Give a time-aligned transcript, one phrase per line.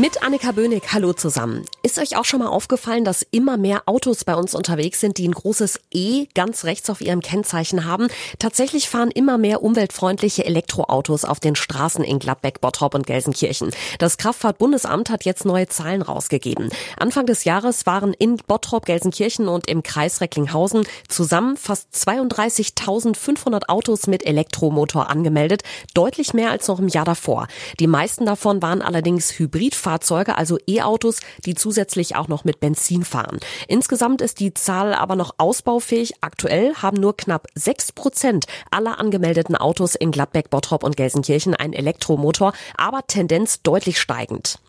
[0.00, 1.66] Mit Annika Böhnig, hallo zusammen.
[1.82, 5.28] Ist euch auch schon mal aufgefallen, dass immer mehr Autos bei uns unterwegs sind, die
[5.28, 8.08] ein großes E ganz rechts auf ihrem Kennzeichen haben?
[8.38, 13.72] Tatsächlich fahren immer mehr umweltfreundliche Elektroautos auf den Straßen in Gladbeck, Bottrop und Gelsenkirchen.
[13.98, 16.70] Das Kraftfahrtbundesamt hat jetzt neue Zahlen rausgegeben.
[16.98, 24.06] Anfang des Jahres waren in Bottrop, Gelsenkirchen und im Kreis Recklinghausen zusammen fast 32.500 Autos
[24.06, 25.62] mit Elektromotor angemeldet,
[25.92, 27.48] deutlich mehr als noch im Jahr davor.
[27.78, 33.04] Die meisten davon waren allerdings Hybrid Fahrzeuge, also E-Autos, die zusätzlich auch noch mit Benzin
[33.04, 33.40] fahren.
[33.66, 36.14] Insgesamt ist die Zahl aber noch ausbaufähig.
[36.20, 41.72] Aktuell haben nur knapp sechs Prozent aller angemeldeten Autos in Gladbeck, Bottrop und Gelsenkirchen einen
[41.72, 44.60] Elektromotor, aber Tendenz deutlich steigend.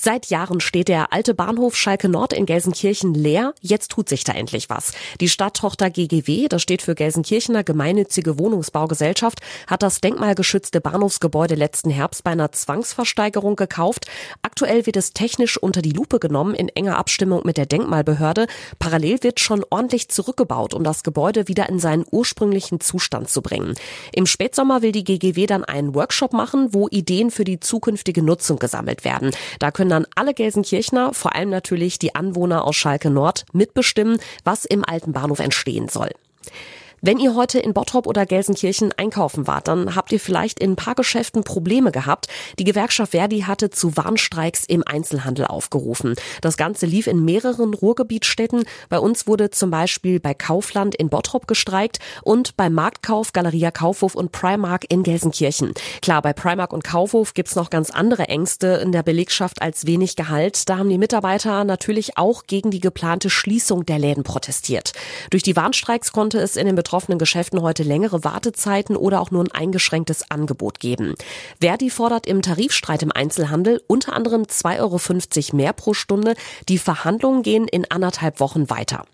[0.00, 3.52] Seit Jahren steht der alte Bahnhof Schalke Nord in Gelsenkirchen leer.
[3.60, 4.92] Jetzt tut sich da endlich was.
[5.20, 12.22] Die Stadttochter GGW, das steht für Gelsenkirchener Gemeinnützige Wohnungsbaugesellschaft, hat das denkmalgeschützte Bahnhofsgebäude letzten Herbst
[12.22, 14.06] bei einer Zwangsversteigerung gekauft.
[14.40, 18.46] Aktuell wird es technisch unter die Lupe genommen in enger Abstimmung mit der Denkmalbehörde.
[18.78, 23.74] Parallel wird schon ordentlich zurückgebaut, um das Gebäude wieder in seinen ursprünglichen Zustand zu bringen.
[24.12, 28.60] Im Spätsommer will die GGW dann einen Workshop machen, wo Ideen für die zukünftige Nutzung
[28.60, 29.32] gesammelt werden.
[29.58, 34.64] Da können dann alle Gelsenkirchner, vor allem natürlich die Anwohner aus Schalke Nord, mitbestimmen, was
[34.64, 36.10] im alten Bahnhof entstehen soll.
[37.00, 40.76] Wenn ihr heute in Bottrop oder Gelsenkirchen einkaufen wart, dann habt ihr vielleicht in ein
[40.76, 42.26] paar Geschäften Probleme gehabt.
[42.58, 46.16] Die Gewerkschaft Verdi hatte zu Warnstreiks im Einzelhandel aufgerufen.
[46.40, 48.64] Das Ganze lief in mehreren Ruhrgebietsstädten.
[48.88, 54.16] Bei uns wurde zum Beispiel bei Kaufland in Bottrop gestreikt und bei Marktkauf, Galeria Kaufhof
[54.16, 55.74] und Primark in Gelsenkirchen.
[56.02, 60.16] Klar, bei Primark und Kaufhof gibt's noch ganz andere Ängste in der Belegschaft als wenig
[60.16, 60.68] Gehalt.
[60.68, 64.94] Da haben die Mitarbeiter natürlich auch gegen die geplante Schließung der Läden protestiert.
[65.30, 69.44] Durch die Warnstreiks konnte es in den betroffenen Geschäften heute längere Wartezeiten oder auch nur
[69.44, 71.16] ein eingeschränktes Angebot geben.
[71.60, 74.78] Verdi fordert im Tarifstreit im Einzelhandel unter anderem 2,50
[75.50, 76.34] Euro mehr pro Stunde.
[76.70, 79.04] Die Verhandlungen gehen in anderthalb Wochen weiter.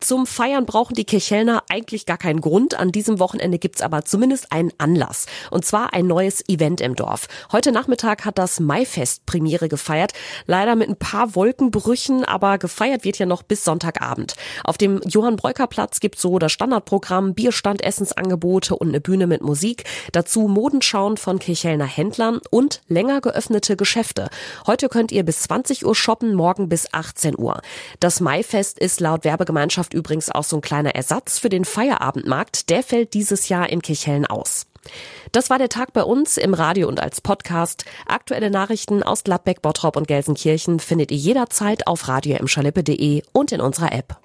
[0.00, 2.74] Zum Feiern brauchen die Kirchhellner eigentlich gar keinen Grund.
[2.78, 5.26] An diesem Wochenende gibt's aber zumindest einen Anlass.
[5.50, 7.28] Und zwar ein neues Event im Dorf.
[7.52, 10.12] Heute Nachmittag hat das Maifest Premiere gefeiert.
[10.46, 14.34] Leider mit ein paar Wolkenbrüchen, aber gefeiert wird ja noch bis Sonntagabend.
[14.64, 19.42] Auf dem Johann Breuker Platz gibt's so das Standardprogramm, Bierstand, Essensangebote und eine Bühne mit
[19.42, 19.84] Musik.
[20.12, 24.28] Dazu Modenschauen von Kirchhellner Händlern und länger geöffnete Geschäfte.
[24.66, 27.60] Heute könnt ihr bis 20 Uhr shoppen, morgen bis 18 Uhr.
[28.00, 32.70] Das Maifest ist laut Werbegemeinschaft übrigens auch so ein kleiner Ersatz für den Feierabendmarkt.
[32.70, 34.66] Der fällt dieses Jahr in Kirchhellen aus.
[35.32, 37.84] Das war der Tag bei uns im Radio und als Podcast.
[38.06, 42.38] Aktuelle Nachrichten aus Gladbeck, Bottrop und Gelsenkirchen findet ihr jederzeit auf radio
[43.32, 44.16] und in unserer App.